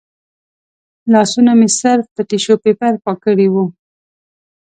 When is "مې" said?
1.59-1.69